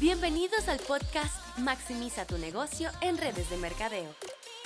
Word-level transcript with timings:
Bienvenidos 0.00 0.68
al 0.68 0.78
podcast 0.86 1.58
Maximiza 1.58 2.24
tu 2.24 2.38
negocio 2.38 2.88
en 3.02 3.18
redes 3.18 3.50
de 3.50 3.56
mercadeo. 3.56 4.08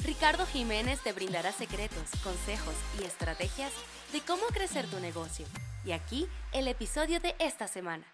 Ricardo 0.05 0.45
Jiménez 0.45 1.01
te 1.03 1.15
brindará 1.15 1.53
secretos, 1.53 2.11
consejos 2.23 2.75
y 3.01 3.05
estrategias 3.05 3.73
de 4.13 4.21
cómo 4.21 4.43
crecer 4.53 4.85
tu 4.89 5.01
negocio. 5.01 5.47
Y 5.87 5.93
aquí 5.93 6.27
el 6.53 6.69
episodio 6.69 7.19
de 7.19 7.35
esta 7.39 7.67
semana. 7.67 8.05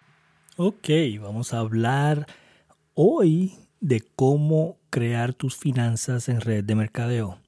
Ok, 0.57 0.91
vamos 1.21 1.53
a 1.53 1.59
hablar 1.59 2.29
hoy 2.95 3.53
de 3.80 4.00
cómo 4.14 4.77
crear 4.89 5.35
tus 5.35 5.57
finanzas 5.57 6.29
en 6.29 6.41
red 6.41 6.62
de 6.62 6.77
mercadeo. 6.77 7.41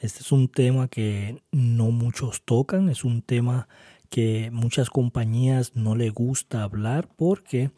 Este 0.00 0.20
es 0.20 0.32
un 0.32 0.48
tema 0.48 0.88
que 0.88 1.42
no 1.50 1.90
muchos 1.90 2.40
tocan, 2.46 2.88
es 2.88 3.04
un 3.04 3.20
tema 3.20 3.68
que 4.08 4.50
muchas 4.52 4.88
compañías 4.88 5.76
no 5.76 5.96
le 5.96 6.08
gusta 6.08 6.62
hablar 6.62 7.10
porque 7.14 7.72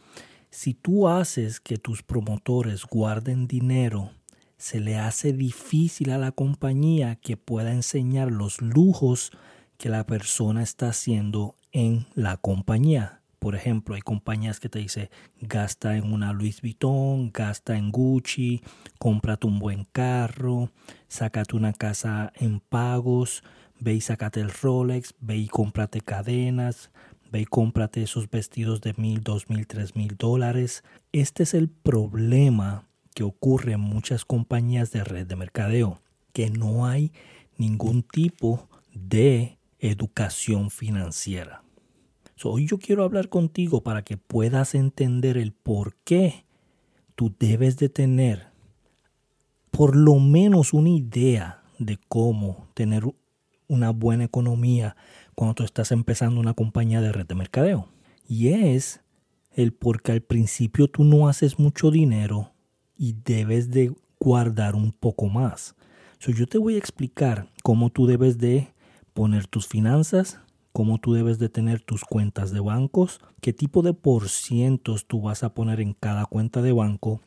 si 0.54 0.72
tú 0.72 1.08
haces 1.08 1.58
que 1.58 1.78
tus 1.78 2.04
promotores 2.04 2.86
guarden 2.86 3.48
dinero, 3.48 4.12
se 4.56 4.78
le 4.78 4.96
hace 4.96 5.32
difícil 5.32 6.10
a 6.10 6.16
la 6.16 6.30
compañía 6.30 7.16
que 7.16 7.36
pueda 7.36 7.72
enseñar 7.72 8.30
los 8.30 8.62
lujos 8.62 9.32
que 9.78 9.88
la 9.88 10.06
persona 10.06 10.62
está 10.62 10.90
haciendo 10.90 11.56
en 11.72 12.06
la 12.14 12.36
compañía. 12.36 13.20
Por 13.40 13.56
ejemplo, 13.56 13.96
hay 13.96 14.00
compañías 14.00 14.60
que 14.60 14.68
te 14.68 14.78
dicen 14.78 15.10
gasta 15.40 15.96
en 15.96 16.12
una 16.12 16.32
Louis 16.32 16.62
Vuitton, 16.62 17.32
gasta 17.32 17.76
en 17.76 17.90
Gucci, 17.90 18.62
cómprate 19.00 19.48
un 19.48 19.59
buen 19.59 19.84
carro, 19.90 20.70
sácate 21.09 21.56
una 21.56 21.73
casa 21.73 22.32
en 22.36 22.60
pagos, 22.60 23.42
ve 23.80 23.95
y 23.95 24.00
sácate 24.00 24.40
el 24.40 24.52
Rolex, 24.52 25.14
ve 25.18 25.36
y 25.36 25.48
cómprate 25.48 26.00
cadenas, 26.00 26.92
y 27.41 27.47
cómprate 27.47 28.02
esos 28.02 28.30
vestidos 28.30 28.80
de 28.80 28.95
mil, 28.97 29.23
dos 29.23 29.48
mil, 29.48 29.66
tres 29.66 29.97
mil 29.97 30.16
dólares. 30.16 30.85
Este 31.13 31.43
es 31.43 31.54
el 31.54 31.68
problema 31.68 32.88
que 33.15 33.23
ocurre 33.23 33.73
en 33.73 33.80
muchas 33.80 34.24
compañías 34.24 34.91
de 34.91 35.04
red 35.04 35.26
de 35.26 35.37
mercadeo, 35.37 36.01
que 36.32 36.51
no 36.51 36.87
hay 36.87 37.13
ningún 37.57 38.02
tipo 38.02 38.68
de 38.93 39.59
educación 39.79 40.71
financiera 40.71 41.65
hoy 42.45 42.66
yo 42.66 42.79
quiero 42.79 43.04
hablar 43.04 43.29
contigo 43.29 43.82
para 43.82 44.02
que 44.02 44.16
puedas 44.16 44.74
entender 44.74 45.37
el 45.37 45.52
por 45.52 45.95
qué 46.04 46.45
tú 47.15 47.35
debes 47.38 47.76
de 47.76 47.88
tener 47.88 48.48
por 49.71 49.96
lo 49.96 50.16
menos 50.16 50.73
una 50.73 50.91
idea 50.91 51.63
de 51.79 51.98
cómo 52.09 52.69
tener 52.74 53.04
una 53.66 53.91
buena 53.91 54.24
economía 54.24 54.96
cuando 55.35 55.54
tú 55.54 55.65
estás 55.65 55.93
empezando 55.93 56.40
una 56.40 56.54
compañía 56.54 57.01
de 57.01 57.13
red 57.13 57.27
de 57.27 57.35
mercadeo. 57.35 57.88
Y 58.27 58.49
es 58.49 59.01
el 59.52 59.73
porque 59.73 60.13
al 60.13 60.23
principio 60.23 60.88
tú 60.88 61.04
no 61.04 61.29
haces 61.29 61.59
mucho 61.59 61.91
dinero 61.91 62.52
y 62.96 63.16
debes 63.24 63.71
de 63.71 63.95
guardar 64.19 64.75
un 64.75 64.93
poco 64.93 65.28
más. 65.28 65.75
yo 66.19 66.47
te 66.47 66.59
voy 66.59 66.76
a 66.76 66.78
explicar 66.78 67.49
cómo 67.62 67.91
tú 67.91 68.06
debes 68.06 68.38
de 68.38 68.72
poner 69.12 69.47
tus 69.47 69.69
finanzas 69.69 70.41
cómo 70.75 70.99
tú 70.99 71.12
debes 71.12 71.38
de 71.38 71.48
tener 71.48 71.81
tus 71.81 72.03
cuentas 72.04 72.50
de 72.50 72.59
bancos, 72.59 73.21
qué 73.41 73.53
tipo 73.53 73.81
de 73.82 73.94
porcientos 73.94 75.06
tú 75.06 75.22
vas 75.22 75.44
a 75.44 75.54
poner 75.54 75.81
en 75.81 75.93
cada 75.93 76.26
cuenta 76.26 76.62
de 76.62 76.72
banco 76.72 77.21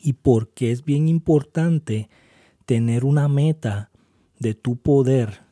y 0.00 0.14
por 0.14 0.54
qué 0.54 0.72
es 0.72 0.86
bien 0.86 1.06
importante 1.06 2.08
tener 2.64 3.04
una 3.04 3.28
meta 3.28 3.90
de 4.38 4.54
tu 4.54 4.76
poder 4.76 5.42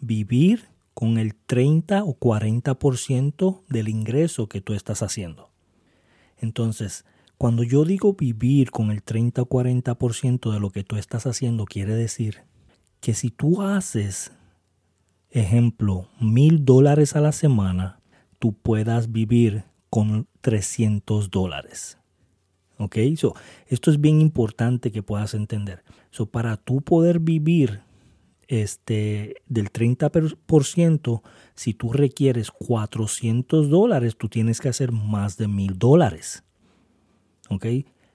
vivir 0.00 0.70
con 0.94 1.18
el 1.18 1.34
30 1.34 2.04
o 2.04 2.18
40% 2.18 3.62
del 3.68 3.88
ingreso 3.88 4.48
que 4.48 4.60
tú 4.60 4.74
estás 4.74 5.02
haciendo. 5.02 5.50
Entonces, 6.38 7.04
cuando 7.38 7.62
yo 7.62 7.84
digo 7.84 8.14
vivir 8.14 8.70
con 8.70 8.90
el 8.90 9.02
30 9.02 9.42
o 9.42 9.46
40% 9.46 10.52
de 10.52 10.60
lo 10.60 10.70
que 10.70 10.84
tú 10.84 10.96
estás 10.96 11.26
haciendo, 11.26 11.64
quiere 11.64 11.94
decir 11.94 12.42
que 13.00 13.14
si 13.14 13.30
tú 13.30 13.62
haces 13.62 14.32
ejemplo, 15.32 16.08
mil 16.20 16.64
dólares 16.64 17.16
a 17.16 17.20
la 17.20 17.32
semana, 17.32 18.00
tú 18.38 18.52
puedas 18.52 19.10
vivir 19.12 19.64
con 19.90 20.28
300 20.40 21.30
dólares. 21.30 21.98
¿Ok? 22.78 22.96
So, 23.16 23.34
esto 23.66 23.90
es 23.90 24.00
bien 24.00 24.20
importante 24.20 24.92
que 24.92 25.02
puedas 25.02 25.34
entender. 25.34 25.82
So, 26.10 26.26
para 26.26 26.56
tú 26.56 26.80
poder 26.80 27.18
vivir 27.18 27.80
este, 28.52 29.36
del 29.46 29.72
30%, 29.72 31.22
si 31.54 31.72
tú 31.72 31.90
requieres 31.90 32.50
400 32.50 33.70
dólares, 33.70 34.18
tú 34.18 34.28
tienes 34.28 34.60
que 34.60 34.68
hacer 34.68 34.92
más 34.92 35.38
de 35.38 35.48
mil 35.48 35.78
dólares. 35.78 36.44
¿Ok? 37.48 37.64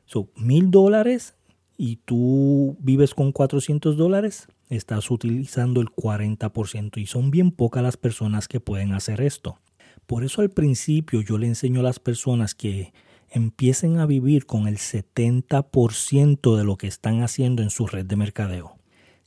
So, 0.06 0.30
mil 0.36 0.70
dólares 0.70 1.36
y 1.76 1.96
tú 2.06 2.78
vives 2.80 3.16
con 3.16 3.32
400 3.32 3.98
dólares, 3.98 4.48
estás 4.70 5.10
utilizando 5.10 5.82
el 5.82 5.88
40% 5.88 6.98
y 6.98 7.08
son 7.08 7.32
bien 7.32 7.50
pocas 7.50 7.82
las 7.82 7.98
personas 7.98 8.48
que 8.48 8.60
pueden 8.60 8.94
hacer 8.94 9.22
esto. 9.22 9.58
Por 10.06 10.24
eso 10.24 10.42
al 10.42 10.52
principio 10.52 11.22
yo 11.22 11.40
le 11.40 11.48
enseño 11.48 11.80
a 11.80 11.84
las 11.84 11.98
personas 11.98 12.54
que 12.54 12.94
empiecen 13.32 13.98
a 13.98 14.06
vivir 14.06 14.46
con 14.46 14.68
el 14.68 14.78
70% 14.78 16.56
de 16.56 16.64
lo 16.64 16.78
que 16.78 16.86
están 16.86 17.24
haciendo 17.24 17.64
en 17.64 17.72
su 17.72 17.88
red 17.88 18.06
de 18.06 18.16
mercadeo. 18.16 18.77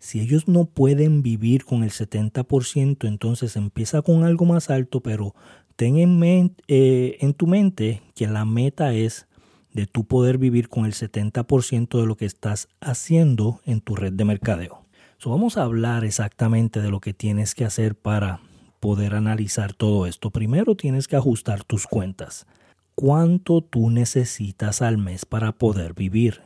Si 0.01 0.19
ellos 0.19 0.49
no 0.49 0.65
pueden 0.65 1.23
vivir 1.23 1.65
con 1.65 1.85
el 1.85 1.91
70%, 1.91 3.07
entonces 3.07 3.55
empieza 3.55 4.03
con 4.03 4.25
algo 4.25 4.45
más 4.45 4.69
alto, 4.69 5.01
pero 5.01 5.37
ten 5.77 5.97
en, 5.97 6.57
eh, 6.67 7.19
en 7.21 7.35
tu 7.35 7.47
mente 7.47 8.03
que 8.17 8.27
la 8.27 8.45
meta 8.45 8.93
es 8.95 9.29
de 9.73 9.87
tu 9.87 10.05
poder 10.05 10.39
vivir 10.39 10.69
con 10.69 10.85
el 10.85 10.95
70% 10.95 12.01
de 12.01 12.07
lo 12.07 12.17
que 12.17 12.27
estás 12.27 12.69
haciendo 12.81 13.61
en 13.65 13.81
tu 13.81 13.95
red 13.95 14.13
de 14.13 14.25
mercadeo 14.25 14.81
vamos 15.29 15.59
a 15.59 15.65
hablar 15.65 16.05
exactamente 16.05 16.81
de 16.81 16.89
lo 16.89 17.01
que 17.01 17.13
tienes 17.13 17.55
que 17.55 17.67
hacer 17.67 17.95
para 17.95 18.41
poder 18.79 19.15
analizar 19.15 19.75
todo 19.75 20.07
esto. 20.07 20.31
Primero 20.31 20.75
tienes 20.77 21.07
que 21.07 21.17
ajustar 21.17 21.65
tus 21.65 21.87
cuentas. 21.87 22.47
¿Cuánto 22.95 23.61
tú 23.61 23.91
necesitas 23.91 24.81
al 24.81 24.97
mes 24.97 25.27
para 25.27 25.53
poder 25.53 25.93
vivir? 25.93 26.41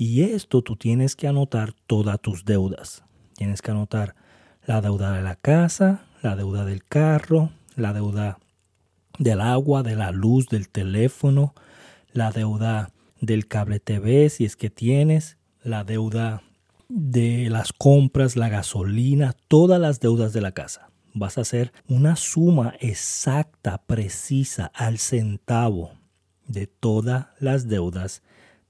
Y 0.00 0.22
esto 0.22 0.62
tú 0.62 0.76
tienes 0.76 1.14
que 1.14 1.28
anotar 1.28 1.74
todas 1.86 2.18
tus 2.22 2.46
deudas. 2.46 3.04
Tienes 3.36 3.60
que 3.60 3.70
anotar 3.70 4.14
la 4.64 4.80
deuda 4.80 5.12
de 5.12 5.20
la 5.20 5.36
casa, 5.36 6.06
la 6.22 6.36
deuda 6.36 6.64
del 6.64 6.82
carro, 6.84 7.50
la 7.76 7.92
deuda 7.92 8.38
del 9.18 9.42
agua, 9.42 9.82
de 9.82 9.96
la 9.96 10.10
luz, 10.10 10.48
del 10.48 10.70
teléfono, 10.70 11.54
la 12.14 12.32
deuda 12.32 12.92
del 13.20 13.46
cable 13.46 13.78
TV 13.78 14.30
si 14.30 14.46
es 14.46 14.56
que 14.56 14.70
tienes, 14.70 15.36
la 15.62 15.84
deuda 15.84 16.44
de 16.88 17.50
las 17.50 17.74
compras, 17.74 18.36
la 18.36 18.48
gasolina, 18.48 19.34
todas 19.48 19.78
las 19.78 20.00
deudas 20.00 20.32
de 20.32 20.40
la 20.40 20.52
casa. 20.52 20.88
Vas 21.12 21.36
a 21.36 21.42
hacer 21.42 21.74
una 21.88 22.16
suma 22.16 22.72
exacta, 22.80 23.82
precisa, 23.86 24.72
al 24.74 24.96
centavo 24.96 25.92
de 26.46 26.68
todas 26.68 27.26
las 27.38 27.68
deudas 27.68 28.22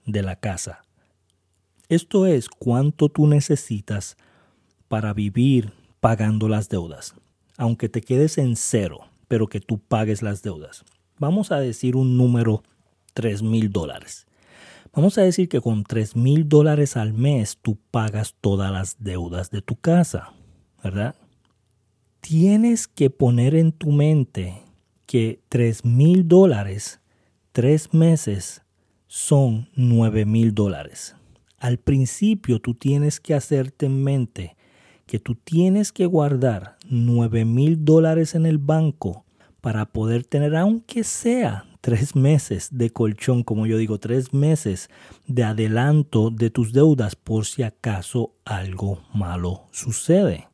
de 0.06 0.22
la 0.22 0.34
casa. 0.34 0.82
Esto 1.91 2.25
es 2.25 2.49
cuánto 2.49 3.09
tú 3.09 3.27
necesitas 3.27 4.17
para 4.87 5.12
vivir 5.12 5.73
pagando 5.99 6.49
las 6.49 6.69
deudas, 6.69 7.17
aunque 7.56 7.89
te 7.89 8.01
quedes 8.01 8.39
en 8.39 8.55
cero, 8.55 9.01
pero 9.27 9.49
que 9.49 9.61
tú 9.61 9.81
pagues 9.81 10.23
las 10.23 10.41
deudas. 10.45 10.84
Vamos 11.19 11.51
a 11.51 11.59
decir 11.59 11.97
un 11.97 12.17
número, 12.17 12.62
tres 13.12 13.43
mil 13.43 13.73
dólares. 13.73 14.28
Vamos 14.93 15.19
a 15.19 15.23
decir 15.23 15.49
que 15.49 15.61
con 15.61 15.83
3 15.83 16.15
mil 16.15 16.49
dólares 16.49 16.97
al 16.97 17.12
mes 17.12 17.59
tú 17.61 17.77
pagas 17.91 18.37
todas 18.41 18.71
las 18.71 18.97
deudas 19.03 19.51
de 19.51 19.61
tu 19.61 19.75
casa, 19.75 20.33
¿verdad? 20.84 21.17
Tienes 22.21 22.87
que 22.87 23.11
poner 23.11 23.57
en 23.57 23.72
tu 23.72 23.91
mente 23.91 24.63
que 25.07 25.41
3 25.48 25.84
mil 25.84 26.28
dólares, 26.28 27.01
tres 27.53 27.93
meses, 27.95 28.63
son 29.09 29.69
9 29.75 30.25
mil 30.25 30.54
dólares. 30.54 31.16
Al 31.60 31.78
principio 31.78 32.59
tú 32.59 32.74
tienes 32.74 33.21
que 33.21 33.34
hacerte 33.34 33.86
en 33.86 34.03
mente 34.03 34.57
que 35.07 35.18
tú 35.18 35.34
tienes 35.34 35.92
que 35.92 36.07
guardar 36.07 36.77
9 36.89 37.45
mil 37.45 37.84
dólares 37.84 38.34
en 38.34 38.47
el 38.47 38.59
banco 38.59 39.24
para 39.60 39.86
poder 39.86 40.24
tener, 40.24 40.57
aunque 40.57 41.04
sea 41.04 41.66
tres 41.80 42.16
meses 42.16 42.68
de 42.72 42.91
colchón, 42.91 43.42
como 43.42 43.66
yo 43.66 43.77
digo, 43.77 43.98
tres 43.98 44.33
meses 44.33 44.89
de 45.27 45.45
adelanto 45.45 46.30
de 46.30 46.51
tus 46.51 46.72
deudas 46.72 47.16
por 47.16 47.45
si 47.45 47.62
acaso 47.62 48.33
algo 48.45 49.01
malo 49.12 49.65
sucede. 49.71 50.49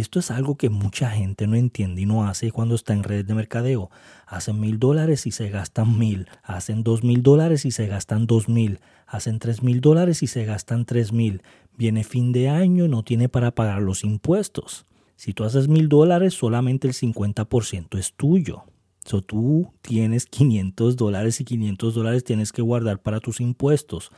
Esto 0.00 0.18
es 0.18 0.30
algo 0.30 0.56
que 0.56 0.70
mucha 0.70 1.10
gente 1.10 1.46
no 1.46 1.56
entiende 1.56 2.02
y 2.02 2.06
no 2.06 2.26
hace 2.26 2.50
cuando 2.50 2.74
está 2.74 2.92
en 2.92 3.02
redes 3.02 3.26
de 3.26 3.34
mercadeo. 3.34 3.90
Hacen 4.26 4.60
mil 4.60 4.78
dólares 4.78 5.26
y 5.26 5.30
se 5.30 5.48
gastan 5.48 5.98
mil. 5.98 6.28
Hacen 6.42 6.82
dos 6.82 7.04
mil 7.04 7.22
dólares 7.22 7.64
y 7.64 7.70
se 7.70 7.86
gastan 7.86 8.26
dos 8.26 8.48
mil. 8.48 8.80
Hacen 9.06 9.38
tres 9.38 9.62
mil 9.62 9.80
dólares 9.80 10.22
y 10.22 10.26
se 10.26 10.44
gastan 10.44 10.84
tres 10.84 11.12
mil. 11.12 11.42
Viene 11.76 12.04
fin 12.04 12.32
de 12.32 12.48
año 12.48 12.84
y 12.86 12.88
no 12.88 13.02
tiene 13.02 13.28
para 13.28 13.54
pagar 13.54 13.82
los 13.82 14.04
impuestos. 14.04 14.86
Si 15.16 15.32
tú 15.32 15.44
haces 15.44 15.68
mil 15.68 15.88
dólares, 15.88 16.34
solamente 16.34 16.86
el 16.86 16.94
50% 16.94 17.98
es 17.98 18.12
tuyo 18.14 18.64
So, 19.08 19.22
tú 19.22 19.72
tienes 19.80 20.26
500 20.26 20.94
dólares 20.96 21.40
y 21.40 21.44
500 21.46 21.94
dólares 21.94 22.24
tienes 22.24 22.52
que 22.52 22.60
guardar 22.60 23.00
para 23.00 23.20
tus 23.20 23.40
impuestos. 23.40 24.10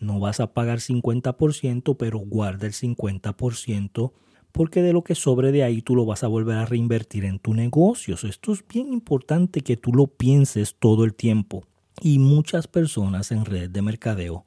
No 0.00 0.20
vas 0.20 0.40
a 0.40 0.54
pagar 0.54 0.78
50%, 0.78 1.98
pero 1.98 2.18
guarda 2.18 2.66
el 2.66 2.72
50% 2.72 4.12
porque 4.52 4.82
de 4.82 4.92
lo 4.92 5.02
que 5.02 5.14
sobre 5.14 5.50
de 5.50 5.64
ahí 5.64 5.82
tú 5.82 5.96
lo 5.96 6.04
vas 6.04 6.22
a 6.22 6.28
volver 6.28 6.58
a 6.58 6.66
reinvertir 6.66 7.24
en 7.24 7.38
tu 7.38 7.54
negocio. 7.54 8.14
esto 8.14 8.52
es 8.52 8.64
bien 8.66 8.92
importante 8.92 9.62
que 9.62 9.76
tú 9.76 9.92
lo 9.92 10.06
pienses 10.06 10.76
todo 10.78 11.04
el 11.04 11.14
tiempo. 11.14 11.64
Y 12.00 12.18
muchas 12.18 12.68
personas 12.68 13.32
en 13.32 13.44
redes 13.44 13.72
de 13.72 13.82
mercadeo 13.82 14.44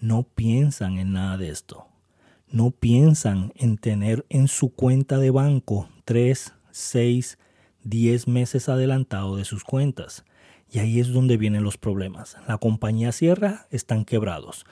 no 0.00 0.22
piensan 0.22 0.98
en 0.98 1.12
nada 1.12 1.36
de 1.36 1.50
esto. 1.50 1.86
No 2.48 2.70
piensan 2.70 3.52
en 3.56 3.78
tener 3.78 4.26
en 4.28 4.48
su 4.48 4.70
cuenta 4.74 5.18
de 5.18 5.30
banco 5.30 5.88
3, 6.04 6.52
6, 6.70 7.38
10 7.84 8.28
meses 8.28 8.68
adelantado 8.68 9.36
de 9.36 9.44
sus 9.44 9.64
cuentas. 9.64 10.24
Y 10.70 10.78
ahí 10.78 11.00
es 11.00 11.12
donde 11.12 11.36
vienen 11.36 11.64
los 11.64 11.78
problemas. 11.78 12.36
La 12.46 12.58
compañía 12.58 13.12
cierra, 13.12 13.66
están 13.70 14.04
quebrados 14.04 14.64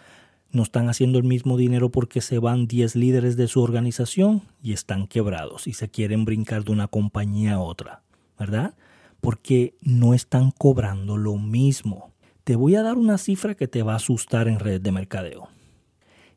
no 0.53 0.63
están 0.63 0.89
haciendo 0.89 1.19
el 1.19 1.25
mismo 1.25 1.57
dinero 1.57 1.91
porque 1.91 2.21
se 2.21 2.39
van 2.39 2.67
10 2.67 2.97
líderes 2.97 3.37
de 3.37 3.49
su 3.49 3.63
organización 3.63 4.43
y 4.63 4.73
están 4.73 5.07
quebrados 5.07 5.67
y 5.67 5.75
se 5.75 5.89
quieren 5.89 6.25
brincar 6.25 6.65
de 6.65 6.73
una 6.73 6.89
compañía 6.89 7.55
a 7.55 7.61
otra, 7.61 8.03
¿verdad? 8.39 8.75
Porque 9.21 9.75
no 9.81 10.15
están 10.15 10.51
cobrando 10.51 11.17
lo 11.17 11.37
mismo. 11.37 12.13
Te 12.45 12.57
voy 12.57 12.75
a 12.75 12.83
dar 12.83 12.97
una 12.97 13.19
cifra 13.19 13.55
que 13.55 13.69
te 13.69 13.83
va 13.83 13.93
a 13.93 13.97
asustar 13.97 14.49
en 14.49 14.59
red 14.59 14.81
de 14.81 14.93
mercadeo. 14.93 15.49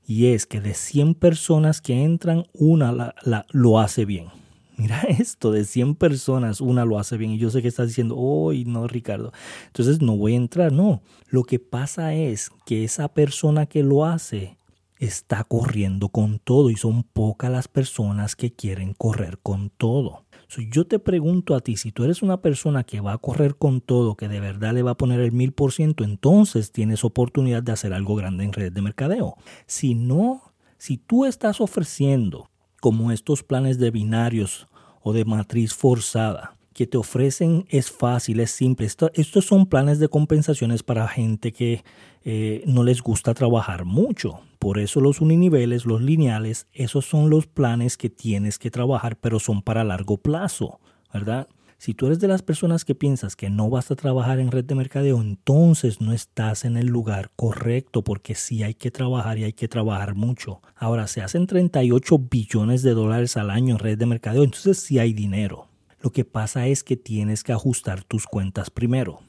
Y 0.05 0.27
es 0.27 0.45
que 0.45 0.59
de 0.59 0.73
100 0.73 1.15
personas 1.15 1.81
que 1.81 2.03
entran, 2.03 2.45
una 2.53 2.91
la, 2.91 3.45
lo 3.51 3.79
hace 3.79 4.05
bien 4.05 4.42
mira 4.77 5.01
esto, 5.07 5.51
de 5.51 5.65
100 5.65 5.95
personas, 5.95 6.61
una 6.61 6.85
lo 6.85 6.99
hace 6.99 7.17
bien. 7.17 7.31
Y 7.31 7.37
yo 7.37 7.49
sé 7.49 7.61
que 7.61 7.67
estás 7.67 7.87
diciendo, 7.87 8.15
hoy 8.17 8.65
no, 8.65 8.87
Ricardo. 8.87 9.31
Entonces 9.67 10.01
no 10.01 10.17
voy 10.17 10.33
a 10.33 10.37
entrar. 10.37 10.71
No, 10.71 11.01
lo 11.27 11.43
que 11.43 11.59
pasa 11.59 12.13
es 12.13 12.49
que 12.65 12.83
esa 12.83 13.13
persona 13.13 13.65
que 13.65 13.83
lo 13.83 14.05
hace 14.05 14.57
está 14.99 15.43
corriendo 15.43 16.09
con 16.09 16.39
todo 16.39 16.69
y 16.69 16.77
son 16.77 17.03
pocas 17.03 17.51
las 17.51 17.67
personas 17.67 18.35
que 18.35 18.53
quieren 18.53 18.93
correr 18.93 19.39
con 19.41 19.69
todo. 19.69 20.25
yo 20.71 20.85
te 20.85 20.99
pregunto 20.99 21.55
a 21.55 21.61
ti, 21.61 21.77
si 21.77 21.91
tú 21.91 22.03
eres 22.03 22.21
una 22.21 22.41
persona 22.41 22.83
que 22.83 23.01
va 23.01 23.13
a 23.13 23.17
correr 23.17 23.55
con 23.57 23.81
todo, 23.81 24.15
que 24.15 24.29
de 24.29 24.39
verdad 24.39 24.73
le 24.73 24.83
va 24.83 24.91
a 24.91 24.97
poner 24.97 25.19
el 25.19 25.31
mil 25.31 25.51
por 25.51 25.73
ciento, 25.73 26.03
entonces 26.03 26.71
tienes 26.71 27.03
oportunidad 27.03 27.63
de 27.63 27.71
hacer 27.71 27.93
algo 27.93 28.15
grande 28.15 28.43
en 28.43 28.53
redes 28.53 28.73
de 28.73 28.81
mercadeo. 28.81 29.35
Si 29.65 29.95
no, 29.95 30.53
si 30.77 30.97
tú 30.97 31.25
estás 31.25 31.59
ofreciendo 31.59 32.49
como 32.83 33.13
estos 33.13 33.43
planes 33.43 33.79
de 33.79 33.91
binarios 33.91 34.67
o 35.03 35.13
de 35.13 35.23
matriz 35.23 35.73
forzada 35.73 36.57
que 36.73 36.85
te 36.85 36.97
ofrecen 36.97 37.63
es 37.69 37.89
fácil, 37.89 38.41
es 38.41 38.51
simple. 38.51 38.85
estos 39.13 39.45
son 39.45 39.67
planes 39.67 39.99
de 39.99 40.09
compensaciones 40.09 40.83
para 40.83 41.07
gente 41.07 41.53
que 41.53 41.81
eh, 42.25 42.61
no 42.67 42.83
les 42.83 43.01
gusta 43.01 43.33
trabajar 43.33 43.85
mucho. 43.85 44.41
Por 44.59 44.79
eso 44.79 44.99
los 44.99 45.21
uniniveles, 45.21 45.85
los 45.85 46.01
lineales, 46.01 46.67
esos 46.73 47.05
son 47.05 47.29
los 47.29 47.47
planes 47.47 47.95
que 47.95 48.09
tienes 48.09 48.59
que 48.59 48.69
trabajar, 48.69 49.15
pero 49.15 49.39
son 49.39 49.61
para 49.61 49.85
largo 49.85 50.17
plazo, 50.17 50.81
¿verdad? 51.13 51.47
Si 51.83 51.93
tú 51.93 52.05
eres 52.05 52.21
de 52.21 52.29
las 52.29 52.41
personas 52.41 52.85
que 52.85 52.95
piensas 52.95 53.35
que 53.35 53.49
no 53.49 53.69
vas 53.69 53.91
a 53.91 53.97
trabajar 53.97 54.39
en 54.39 54.51
red 54.51 54.63
de 54.63 54.73
mercadeo, 54.73 55.19
entonces 55.19 55.99
no 55.99 56.13
estás 56.13 56.63
en 56.63 56.77
el 56.77 56.87
lugar 56.87 57.31
correcto 57.35 58.05
porque 58.05 58.35
sí 58.35 58.63
hay 58.63 58.73
que 58.73 58.89
trabajar 58.89 59.37
y 59.37 59.43
hay 59.43 59.51
que 59.51 59.67
trabajar 59.67 60.15
mucho. 60.15 60.61
Ahora, 60.77 61.07
se 61.07 61.21
hacen 61.21 61.45
38 61.45 62.19
billones 62.31 62.83
de 62.83 62.93
dólares 62.93 63.35
al 63.35 63.49
año 63.49 63.73
en 63.73 63.79
red 63.79 63.97
de 63.97 64.05
mercadeo, 64.05 64.45
entonces 64.45 64.77
sí 64.77 64.97
hay 64.97 65.11
dinero. 65.11 65.67
Lo 65.99 66.11
que 66.11 66.23
pasa 66.23 66.67
es 66.67 66.85
que 66.85 66.95
tienes 66.95 67.43
que 67.43 67.51
ajustar 67.51 68.05
tus 68.05 68.27
cuentas 68.27 68.69
primero. 68.69 69.19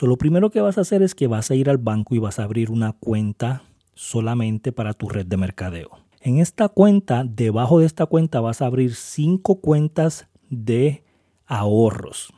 Lo 0.00 0.18
primero 0.18 0.50
que 0.50 0.60
vas 0.60 0.78
a 0.78 0.80
hacer 0.80 1.00
es 1.00 1.14
que 1.14 1.28
vas 1.28 1.52
a 1.52 1.54
ir 1.54 1.70
al 1.70 1.78
banco 1.78 2.16
y 2.16 2.18
vas 2.18 2.40
a 2.40 2.42
abrir 2.42 2.72
una 2.72 2.94
cuenta 2.94 3.62
solamente 3.94 4.72
para 4.72 4.94
tu 4.94 5.08
red 5.08 5.26
de 5.26 5.36
mercadeo. 5.36 5.90
En 6.20 6.38
esta 6.38 6.68
cuenta, 6.68 7.22
debajo 7.22 7.78
de 7.78 7.86
esta 7.86 8.06
cuenta 8.06 8.40
vas 8.40 8.62
a 8.62 8.66
abrir 8.66 8.96
cinco 8.96 9.60
cuentas 9.60 10.26
de 10.50 11.04
ahorros 11.46 12.32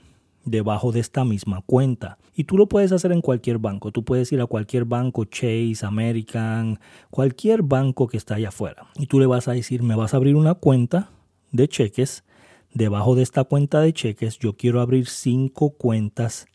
debajo 0.47 0.93
de 0.93 1.01
esta 1.01 1.25
misma 1.25 1.61
cuenta. 1.67 2.19
Y 2.35 2.45
tú 2.45 2.57
lo 2.57 2.69
puedes 2.69 2.93
hacer 2.93 3.13
en 3.13 3.21
cualquier 3.21 3.59
banco. 3.59 3.93
Tú 3.93 4.05
puedes 4.05 4.33
ir 4.33 4.41
a 4.41 4.47
cualquier 4.47 4.85
banco, 4.85 5.25
Chase, 5.25 5.81
American, 5.83 6.79
cualquier 7.11 7.63
banco 7.63 8.07
que 8.07 8.17
está 8.17 8.37
allá 8.37 8.49
afuera. 8.49 8.87
Y 8.97 9.07
tú 9.07 9.19
le 9.19 9.27
vas 9.27 9.49
a 9.49 9.53
decir, 9.53 9.83
me 9.83 9.97
vas 9.97 10.15
a 10.15 10.17
abrir 10.17 10.37
una 10.37 10.55
cuenta 10.55 11.11
de 11.51 11.69
cheques. 11.69 12.25
Debajo 12.73 13.15
de 13.15 13.23
esta 13.23 13.45
cuenta 13.45 13.81
de 13.81 13.93
cheques, 13.93 14.39
yo 14.39 14.57
quiero 14.57 14.81
abrir 14.81 15.09
cinco 15.09 15.71
cuentas 15.71 16.47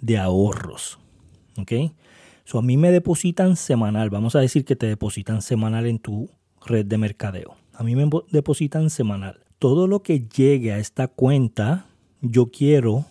de 0.00 0.18
ahorros. 0.18 0.98
¿Ok? 1.58 1.72
So, 2.44 2.58
a 2.58 2.62
mí 2.62 2.76
me 2.76 2.90
depositan 2.90 3.56
semanal. 3.56 4.10
Vamos 4.10 4.36
a 4.36 4.40
decir 4.40 4.64
que 4.64 4.76
te 4.76 4.86
depositan 4.86 5.42
semanal 5.42 5.86
en 5.86 5.98
tu 5.98 6.30
red 6.64 6.86
de 6.86 6.98
mercadeo. 6.98 7.56
A 7.74 7.82
mí 7.82 7.96
me 7.96 8.08
depositan 8.30 8.90
semanal. 8.90 9.40
Todo 9.58 9.86
lo 9.86 10.02
que 10.02 10.20
llegue 10.28 10.72
a 10.72 10.78
esta 10.78 11.08
cuenta 11.08 11.89
yo 12.20 12.50
quiero 12.50 13.04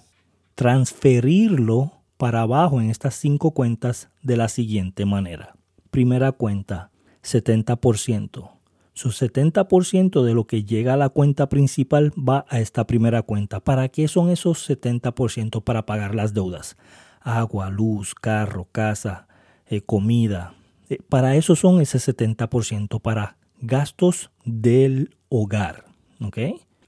transferirlo 0.56 1.94
para 2.18 2.42
abajo 2.42 2.82
en 2.82 2.90
estas 2.90 3.16
cinco 3.16 3.52
cuentas 3.52 4.10
de 4.22 4.38
la 4.38 4.50
siguiente 4.50 5.06
manera. 5.06 5.56
Primera 5.90 6.32
cuenta, 6.32 6.92
70%. 7.24 8.52
Su 8.94 9.10
70% 9.10 10.24
de 10.24 10.34
lo 10.34 10.46
que 10.46 10.66
llega 10.66 10.96
a 10.96 10.98
la 10.98 11.08
cuenta 11.08 11.48
principal 11.48 12.12
va 12.18 12.46
a 12.50 12.60
esta 12.60 12.86
primera 12.86 13.22
cuenta. 13.22 13.62
¿Para 13.62 13.88
qué 13.88 14.10
son 14.10 14.30
esos 14.30 14.70
70%? 14.70 15.64
Para 15.64 15.86
pagar 15.86 16.16
las 16.16 16.34
deudas. 16.34 16.76
Agua, 17.22 17.70
luz, 17.70 18.14
carro, 18.14 18.68
casa, 18.72 19.28
eh, 19.68 19.82
comida. 19.82 20.54
Eh, 20.90 20.98
para 21.08 21.38
eso 21.38 21.56
son 21.56 21.80
ese 21.80 22.00
70%, 22.00 23.00
para 23.00 23.38
gastos 23.62 24.32
del 24.44 25.16
hogar. 25.30 25.86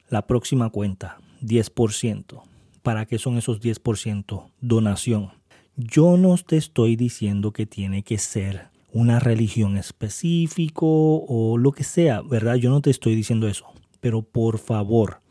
La 0.10 0.28
próxima 0.28 0.70
cuenta, 0.70 1.20
10%. 1.42 2.44
¿Para 2.82 3.06
qué 3.06 3.18
son 3.20 3.38
esos 3.38 3.60
10%? 3.62 4.52
Donación. 4.62 5.32
Yo 5.76 6.18
no 6.18 6.36
te 6.38 6.58
estoy 6.58 6.96
diciendo 6.96 7.52
que 7.52 7.66
tiene 7.66 8.04
que 8.04 8.18
ser 8.18 8.70
una 8.92 9.20
religión 9.20 9.78
específico 9.78 11.24
o 11.28 11.58
lo 11.58 11.72
que 11.72 11.84
sea, 11.84 12.22
¿verdad? 12.22 12.56
Yo 12.56 12.70
no 12.70 12.82
te 12.82 12.90
estoy 12.90 13.16
diciendo 13.16 13.48
eso. 13.48 13.66
Pero 14.00 14.22
por 14.22 14.58
favor, 14.58 15.22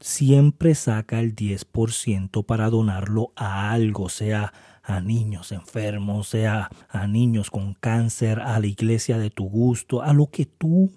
siempre 0.00 0.74
saca 0.74 1.20
el 1.20 1.36
10% 1.36 2.44
para 2.44 2.70
donarlo 2.70 3.32
a 3.36 3.72
algo, 3.72 4.08
sea 4.08 4.52
a 4.82 5.00
niños 5.00 5.52
enfermos, 5.52 6.28
sea 6.28 6.70
a 6.88 7.06
niños 7.06 7.50
con 7.50 7.74
cáncer, 7.74 8.40
a 8.40 8.58
la 8.58 8.66
iglesia 8.66 9.18
de 9.18 9.30
tu 9.30 9.48
gusto, 9.48 10.02
a 10.02 10.12
lo 10.12 10.28
que 10.30 10.46
tú 10.46 10.92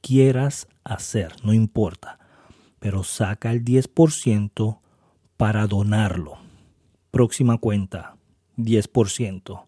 quieras 0.00 0.68
hacer, 0.84 1.32
no 1.42 1.52
importa 1.52 2.19
pero 2.80 3.04
saca 3.04 3.52
el 3.52 3.64
10% 3.64 4.80
para 5.36 5.66
donarlo. 5.68 6.38
Próxima 7.10 7.58
cuenta, 7.58 8.16
10%. 8.56 9.66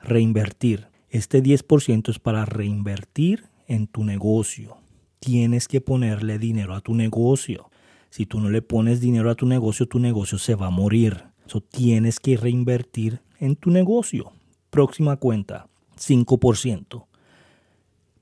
Reinvertir. 0.00 0.88
Este 1.10 1.42
10% 1.42 2.10
es 2.10 2.18
para 2.18 2.44
reinvertir 2.44 3.44
en 3.66 3.86
tu 3.86 4.04
negocio. 4.04 4.78
Tienes 5.20 5.68
que 5.68 5.80
ponerle 5.80 6.38
dinero 6.38 6.74
a 6.74 6.80
tu 6.80 6.94
negocio. 6.94 7.70
Si 8.08 8.26
tú 8.26 8.40
no 8.40 8.50
le 8.50 8.62
pones 8.62 9.00
dinero 9.00 9.30
a 9.30 9.34
tu 9.34 9.46
negocio, 9.46 9.86
tu 9.86 9.98
negocio 9.98 10.38
se 10.38 10.54
va 10.54 10.66
a 10.66 10.70
morir. 10.70 11.24
So, 11.46 11.60
tienes 11.60 12.20
que 12.20 12.36
reinvertir 12.36 13.20
en 13.38 13.56
tu 13.56 13.70
negocio. 13.70 14.32
Próxima 14.70 15.16
cuenta, 15.16 15.68
5%. 15.96 17.06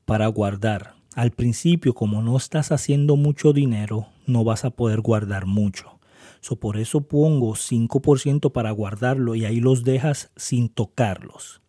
Para 0.04 0.26
guardar. 0.28 0.97
Al 1.18 1.32
principio, 1.32 1.94
como 1.94 2.22
no 2.22 2.36
estás 2.36 2.70
haciendo 2.70 3.16
mucho 3.16 3.52
dinero, 3.52 4.06
no 4.28 4.44
vas 4.44 4.64
a 4.64 4.70
poder 4.70 5.00
guardar 5.00 5.46
mucho. 5.46 5.98
So, 6.38 6.54
por 6.54 6.76
eso 6.76 7.00
pongo 7.00 7.56
5% 7.56 8.52
para 8.52 8.70
guardarlo 8.70 9.34
y 9.34 9.44
ahí 9.44 9.58
los 9.58 9.82
dejas 9.82 10.30
sin 10.36 10.68
tocarlos. 10.68 11.60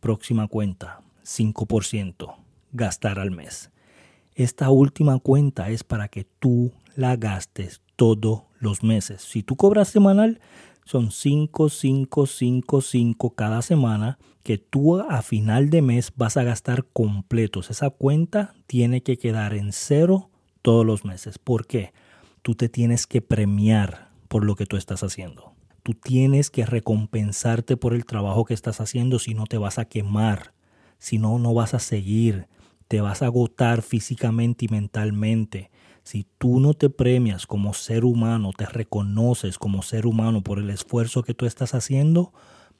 Próxima 0.00 0.48
cuenta, 0.48 1.00
5%. 1.24 2.34
Gastar 2.72 3.18
al 3.18 3.30
mes. 3.30 3.70
Esta 4.34 4.68
última 4.68 5.18
cuenta 5.18 5.70
es 5.70 5.82
para 5.82 6.08
que 6.08 6.26
tú 6.38 6.70
la 6.94 7.16
gastes 7.16 7.80
todos 7.96 8.42
los 8.58 8.82
meses. 8.82 9.22
Si 9.22 9.42
tú 9.42 9.56
cobras 9.56 9.88
semanal, 9.88 10.40
son 10.90 11.12
5, 11.12 11.68
5, 11.68 12.26
5, 12.26 12.80
5 12.80 13.34
cada 13.36 13.62
semana 13.62 14.18
que 14.42 14.58
tú 14.58 14.98
a 14.98 15.22
final 15.22 15.70
de 15.70 15.82
mes 15.82 16.12
vas 16.16 16.36
a 16.36 16.42
gastar 16.42 16.84
completos. 16.92 17.70
Esa 17.70 17.90
cuenta 17.90 18.54
tiene 18.66 19.00
que 19.00 19.16
quedar 19.16 19.54
en 19.54 19.72
cero 19.72 20.30
todos 20.62 20.84
los 20.84 21.04
meses. 21.04 21.38
¿Por 21.38 21.68
qué? 21.68 21.92
Tú 22.42 22.56
te 22.56 22.68
tienes 22.68 23.06
que 23.06 23.22
premiar 23.22 24.10
por 24.26 24.44
lo 24.44 24.56
que 24.56 24.66
tú 24.66 24.76
estás 24.76 25.04
haciendo. 25.04 25.52
Tú 25.84 25.94
tienes 25.94 26.50
que 26.50 26.66
recompensarte 26.66 27.76
por 27.76 27.94
el 27.94 28.04
trabajo 28.04 28.44
que 28.44 28.54
estás 28.54 28.80
haciendo 28.80 29.20
si 29.20 29.34
no 29.34 29.46
te 29.46 29.58
vas 29.58 29.78
a 29.78 29.84
quemar, 29.84 30.54
si 30.98 31.18
no, 31.18 31.38
no 31.38 31.54
vas 31.54 31.72
a 31.72 31.78
seguir, 31.78 32.48
te 32.88 33.00
vas 33.00 33.22
a 33.22 33.26
agotar 33.26 33.82
físicamente 33.82 34.64
y 34.64 34.68
mentalmente 34.68 35.70
Si 36.02 36.26
tú 36.38 36.60
no 36.60 36.74
te 36.74 36.90
premias 36.90 37.46
como 37.46 37.74
ser 37.74 38.04
humano, 38.04 38.50
te 38.56 38.66
reconoces 38.66 39.58
como 39.58 39.82
ser 39.82 40.06
humano 40.06 40.42
por 40.42 40.58
el 40.58 40.70
esfuerzo 40.70 41.22
que 41.22 41.34
tú 41.34 41.46
estás 41.46 41.74
haciendo, 41.74 42.32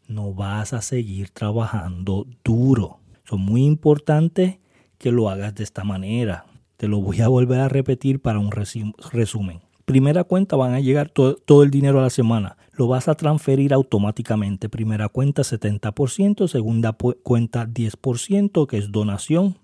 no 0.08 0.34
vas 0.34 0.72
a 0.72 0.82
seguir 0.82 1.30
trabajando 1.30 2.26
duro. 2.44 2.98
Es 3.24 3.38
muy 3.38 3.64
importante 3.64 4.60
que 4.98 5.12
lo 5.12 5.30
hagas 5.30 5.54
de 5.54 5.64
esta 5.64 5.84
manera. 5.84 6.46
Te 6.76 6.88
lo 6.88 7.00
voy 7.00 7.20
a 7.20 7.28
volver 7.28 7.60
a 7.60 7.68
repetir 7.68 8.20
para 8.20 8.38
un 8.38 8.50
resumen. 8.50 9.60
Primera 9.84 10.24
cuenta 10.24 10.56
van 10.56 10.74
a 10.74 10.80
llegar 10.80 11.08
todo, 11.10 11.62
el 11.62 11.70
dinero 11.70 11.98
a 11.98 12.02
la 12.02 12.10
semana. 12.10 12.56
Lo 12.72 12.86
vas 12.86 13.08
a 13.08 13.16
transferir 13.16 13.74
automáticamente. 13.74 14.68
Primera 14.68 15.08
cuenta 15.08 15.42
70%, 15.42 16.48
segunda 16.48 16.92
cuenta 16.92 17.66
10% 17.66 18.66
que 18.66 18.78
es 18.78 18.92
donación. 18.92 19.58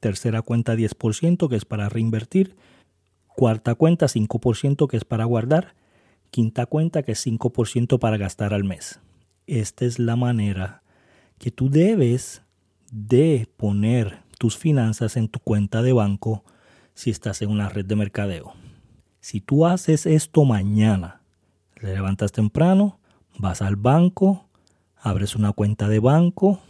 Tercera 0.00 0.40
cuenta 0.40 0.74
10% 0.74 1.48
que 1.48 1.56
es 1.56 1.64
para 1.66 1.88
reinvertir. 1.88 2.56
Cuarta 3.40 3.74
cuenta 3.74 4.04
5% 4.04 4.86
que 4.86 4.98
es 4.98 5.06
para 5.06 5.24
guardar. 5.24 5.74
Quinta 6.30 6.66
cuenta 6.66 7.02
que 7.02 7.12
es 7.12 7.26
5% 7.26 7.98
para 7.98 8.18
gastar 8.18 8.52
al 8.52 8.64
mes. 8.64 9.00
Esta 9.46 9.86
es 9.86 9.98
la 9.98 10.14
manera 10.14 10.82
que 11.38 11.50
tú 11.50 11.70
debes 11.70 12.42
de 12.92 13.48
poner 13.56 14.18
tus 14.36 14.58
finanzas 14.58 15.16
en 15.16 15.28
tu 15.28 15.38
cuenta 15.38 15.80
de 15.80 15.94
banco 15.94 16.44
si 16.92 17.08
estás 17.08 17.40
en 17.40 17.48
una 17.48 17.70
red 17.70 17.86
de 17.86 17.96
mercadeo. 17.96 18.52
Si 19.20 19.40
tú 19.40 19.64
haces 19.64 20.04
esto 20.04 20.44
mañana, 20.44 21.22
te 21.80 21.94
levantas 21.94 22.32
temprano, 22.32 23.00
vas 23.38 23.62
al 23.62 23.76
banco, 23.76 24.50
abres 24.98 25.34
una 25.34 25.54
cuenta 25.54 25.88
de 25.88 25.98
banco, 25.98 26.60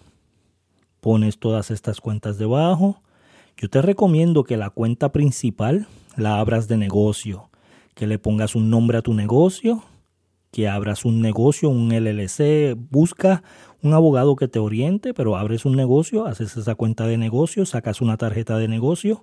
pones 1.00 1.40
todas 1.40 1.72
estas 1.72 2.00
cuentas 2.00 2.38
debajo. 2.38 3.02
Yo 3.56 3.68
te 3.68 3.82
recomiendo 3.82 4.44
que 4.44 4.56
la 4.56 4.70
cuenta 4.70 5.10
principal 5.10 5.88
la 6.16 6.38
abras 6.38 6.68
de 6.68 6.76
negocio, 6.76 7.50
que 7.94 8.06
le 8.06 8.18
pongas 8.18 8.54
un 8.54 8.70
nombre 8.70 8.98
a 8.98 9.02
tu 9.02 9.14
negocio, 9.14 9.82
que 10.50 10.68
abras 10.68 11.04
un 11.04 11.20
negocio, 11.20 11.68
un 11.68 11.90
LLC, 11.92 12.76
busca 12.90 13.42
un 13.82 13.94
abogado 13.94 14.36
que 14.36 14.48
te 14.48 14.58
oriente, 14.58 15.14
pero 15.14 15.36
abres 15.36 15.64
un 15.64 15.76
negocio, 15.76 16.26
haces 16.26 16.56
esa 16.56 16.74
cuenta 16.74 17.06
de 17.06 17.18
negocio, 17.18 17.64
sacas 17.66 18.00
una 18.00 18.16
tarjeta 18.16 18.58
de 18.58 18.68
negocio 18.68 19.22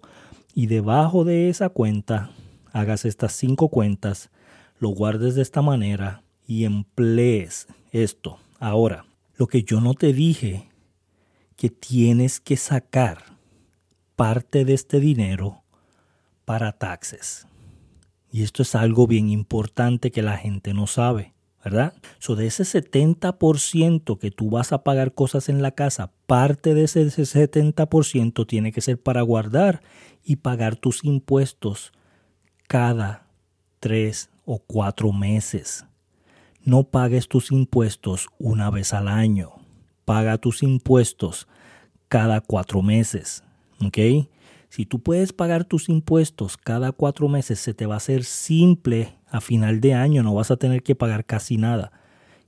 y 0.53 0.67
debajo 0.67 1.25
de 1.25 1.49
esa 1.49 1.69
cuenta 1.69 2.31
hagas 2.71 3.05
estas 3.05 3.33
cinco 3.33 3.69
cuentas, 3.69 4.29
lo 4.79 4.89
guardes 4.89 5.35
de 5.35 5.41
esta 5.41 5.61
manera 5.61 6.23
y 6.45 6.65
emplees 6.65 7.67
esto. 7.91 8.37
Ahora, 8.59 9.05
lo 9.35 9.47
que 9.47 9.63
yo 9.63 9.81
no 9.81 9.93
te 9.93 10.13
dije, 10.13 10.69
que 11.55 11.69
tienes 11.69 12.39
que 12.39 12.55
sacar 12.55 13.23
parte 14.15 14.63
de 14.63 14.73
este 14.73 14.99
dinero 14.99 15.63
para 16.47 16.71
taxes. 16.71 17.45
Y 18.31 18.43
esto 18.43 18.61
es 18.61 18.73
algo 18.73 19.05
bien 19.05 19.29
importante 19.29 20.11
que 20.11 20.21
la 20.21 20.37
gente 20.37 20.73
no 20.73 20.87
sabe, 20.87 21.33
¿verdad? 21.61 21.93
So 22.19 22.37
de 22.37 22.47
ese 22.47 22.63
70% 22.63 24.17
que 24.17 24.31
tú 24.31 24.49
vas 24.49 24.71
a 24.71 24.81
pagar 24.81 25.13
cosas 25.13 25.49
en 25.49 25.61
la 25.61 25.71
casa, 25.71 26.13
parte 26.25 26.73
de 26.73 26.85
ese 26.85 27.05
70% 27.05 28.47
tiene 28.47 28.71
que 28.71 28.79
ser 28.79 28.97
para 28.97 29.23
guardar 29.23 29.81
y 30.23 30.37
pagar 30.37 30.77
tus 30.77 31.03
impuestos 31.03 31.91
cada 32.69 33.27
tres 33.81 34.29
o 34.45 34.59
cuatro 34.59 35.11
meses. 35.11 35.85
No 36.63 36.85
pagues 36.85 37.27
tus 37.27 37.51
impuestos 37.51 38.29
una 38.39 38.69
vez 38.69 38.93
al 38.93 39.09
año. 39.09 39.51
Paga 40.05 40.37
tus 40.37 40.63
impuestos 40.63 41.45
cada 42.07 42.39
cuatro 42.39 42.81
meses. 42.81 43.43
¿Ok? 43.85 43.97
Si 44.69 44.85
tú 44.85 44.99
puedes 44.99 45.33
pagar 45.33 45.65
tus 45.65 45.89
impuestos 45.89 46.57
cada 46.57 46.91
cuatro 46.91 47.29
meses, 47.29 47.59
se 47.59 47.73
te 47.73 47.85
va 47.85 47.95
a 47.95 47.97
hacer 47.97 48.23
simple 48.23 49.15
a 49.29 49.41
final 49.41 49.79
de 49.79 49.93
año. 49.93 50.23
No 50.23 50.33
vas 50.33 50.51
a 50.51 50.57
tener 50.57 50.83
que 50.83 50.95
pagar 50.95 51.25
casi 51.25 51.57
nada. 51.57 51.91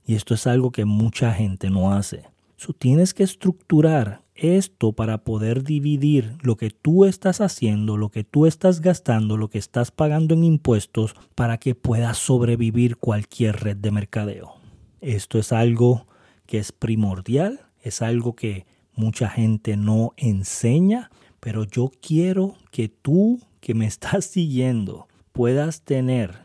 Y 0.04 0.14
esto 0.14 0.34
es 0.34 0.46
algo 0.46 0.70
que 0.70 0.84
mucha 0.84 1.32
gente 1.32 1.70
no 1.70 1.92
hace. 1.92 2.24
So, 2.56 2.72
tienes 2.74 3.14
que 3.14 3.22
estructurar 3.22 4.22
esto 4.34 4.92
para 4.92 5.24
poder 5.24 5.64
dividir 5.64 6.36
lo 6.42 6.56
que 6.56 6.70
tú 6.70 7.04
estás 7.04 7.40
haciendo, 7.40 7.96
lo 7.96 8.10
que 8.10 8.24
tú 8.24 8.46
estás 8.46 8.80
gastando, 8.80 9.36
lo 9.36 9.48
que 9.48 9.58
estás 9.58 9.90
pagando 9.90 10.34
en 10.34 10.44
impuestos 10.44 11.14
para 11.34 11.58
que 11.58 11.74
puedas 11.74 12.18
sobrevivir 12.18 12.96
cualquier 12.96 13.56
red 13.56 13.76
de 13.76 13.90
mercadeo. 13.90 14.54
Esto 15.00 15.38
es 15.38 15.52
algo 15.52 16.06
que 16.46 16.58
es 16.58 16.72
primordial, 16.72 17.60
es 17.82 18.02
algo 18.02 18.34
que 18.34 18.66
mucha 18.94 19.28
gente 19.28 19.76
no 19.76 20.12
enseña, 20.16 21.10
pero 21.40 21.64
yo 21.64 21.90
quiero 22.00 22.56
que 22.70 22.88
tú 22.88 23.40
que 23.60 23.74
me 23.74 23.86
estás 23.88 24.24
siguiendo 24.26 25.08
puedas 25.32 25.82
tener 25.82 26.38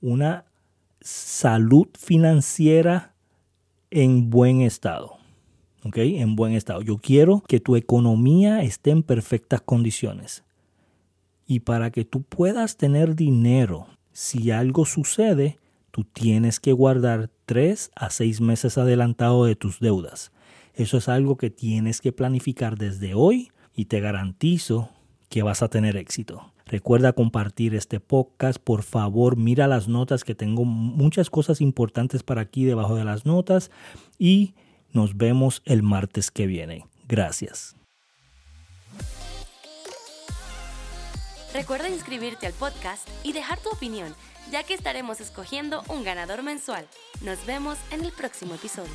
una 0.00 0.44
salud 1.00 1.88
financiera 1.94 3.14
en 3.90 4.30
buen 4.30 4.60
estado 4.60 5.20
en 5.82 6.36
buen 6.36 6.52
estado. 6.52 6.82
Yo 6.82 6.98
quiero 6.98 7.42
que 7.46 7.60
tu 7.60 7.76
economía 7.76 8.62
esté 8.62 8.90
en 8.90 9.02
perfectas 9.02 9.60
condiciones. 9.60 10.44
Y 11.46 11.60
para 11.60 11.90
que 11.90 12.04
tú 12.04 12.22
puedas 12.22 12.76
tener 12.76 13.16
dinero, 13.16 13.86
si 14.12 14.50
algo 14.50 14.84
sucede, 14.84 15.58
tú 15.90 16.04
tienes 16.04 16.60
que 16.60 16.72
guardar 16.72 17.30
tres 17.46 17.90
a 17.96 18.10
seis 18.10 18.40
meses 18.40 18.78
adelantado 18.78 19.44
de 19.44 19.56
tus 19.56 19.80
deudas. 19.80 20.32
Eso 20.74 20.98
es 20.98 21.08
algo 21.08 21.36
que 21.36 21.50
tienes 21.50 22.00
que 22.00 22.12
planificar 22.12 22.78
desde 22.78 23.14
hoy 23.14 23.50
y 23.80 23.86
te 23.86 24.00
garantizo 24.00 24.90
que 25.30 25.42
vas 25.42 25.62
a 25.62 25.68
tener 25.68 25.96
éxito. 25.96 26.52
Recuerda 26.66 27.14
compartir 27.14 27.74
este 27.74 27.98
podcast, 27.98 28.60
por 28.62 28.82
favor, 28.82 29.38
mira 29.38 29.66
las 29.68 29.88
notas 29.88 30.22
que 30.22 30.34
tengo 30.34 30.66
muchas 30.66 31.30
cosas 31.30 31.62
importantes 31.62 32.22
para 32.22 32.42
aquí 32.42 32.66
debajo 32.66 32.94
de 32.94 33.04
las 33.04 33.24
notas 33.24 33.70
y 34.18 34.52
nos 34.92 35.16
vemos 35.16 35.62
el 35.64 35.82
martes 35.82 36.30
que 36.30 36.46
viene. 36.46 36.84
Gracias. 37.08 37.74
Recuerda 41.54 41.88
inscribirte 41.88 42.46
al 42.46 42.52
podcast 42.52 43.08
y 43.24 43.32
dejar 43.32 43.60
tu 43.60 43.70
opinión, 43.70 44.14
ya 44.52 44.62
que 44.62 44.74
estaremos 44.74 45.22
escogiendo 45.22 45.84
un 45.88 46.04
ganador 46.04 46.42
mensual. 46.42 46.86
Nos 47.22 47.46
vemos 47.46 47.78
en 47.92 48.04
el 48.04 48.12
próximo 48.12 48.56
episodio. 48.56 48.92